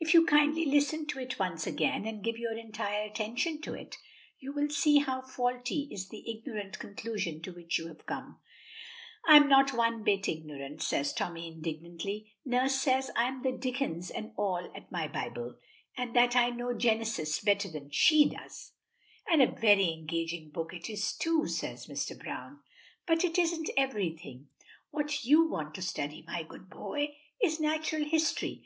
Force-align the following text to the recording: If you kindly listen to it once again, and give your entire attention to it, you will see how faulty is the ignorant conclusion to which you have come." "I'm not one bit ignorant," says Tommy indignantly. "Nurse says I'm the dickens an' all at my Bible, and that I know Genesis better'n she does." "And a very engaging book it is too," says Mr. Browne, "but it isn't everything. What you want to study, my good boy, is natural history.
If 0.00 0.14
you 0.14 0.24
kindly 0.24 0.64
listen 0.64 1.04
to 1.08 1.18
it 1.18 1.38
once 1.38 1.66
again, 1.66 2.06
and 2.06 2.24
give 2.24 2.38
your 2.38 2.56
entire 2.56 3.04
attention 3.04 3.60
to 3.60 3.74
it, 3.74 3.98
you 4.38 4.54
will 4.54 4.70
see 4.70 5.00
how 5.00 5.20
faulty 5.20 5.86
is 5.90 6.08
the 6.08 6.24
ignorant 6.30 6.78
conclusion 6.78 7.42
to 7.42 7.52
which 7.52 7.78
you 7.78 7.88
have 7.88 8.06
come." 8.06 8.40
"I'm 9.26 9.50
not 9.50 9.74
one 9.74 10.02
bit 10.02 10.30
ignorant," 10.30 10.80
says 10.80 11.12
Tommy 11.12 11.46
indignantly. 11.46 12.32
"Nurse 12.46 12.76
says 12.80 13.10
I'm 13.14 13.42
the 13.42 13.52
dickens 13.52 14.10
an' 14.10 14.32
all 14.38 14.72
at 14.74 14.90
my 14.90 15.08
Bible, 15.08 15.56
and 15.94 16.16
that 16.16 16.34
I 16.34 16.48
know 16.48 16.72
Genesis 16.72 17.38
better'n 17.40 17.90
she 17.90 18.30
does." 18.30 18.72
"And 19.30 19.42
a 19.42 19.52
very 19.52 19.92
engaging 19.92 20.48
book 20.48 20.72
it 20.72 20.88
is 20.88 21.12
too," 21.14 21.46
says 21.48 21.86
Mr. 21.86 22.18
Browne, 22.18 22.60
"but 23.06 23.24
it 23.24 23.38
isn't 23.38 23.68
everything. 23.76 24.48
What 24.90 25.26
you 25.26 25.50
want 25.50 25.74
to 25.74 25.82
study, 25.82 26.24
my 26.26 26.44
good 26.44 26.70
boy, 26.70 27.14
is 27.42 27.60
natural 27.60 28.06
history. 28.06 28.64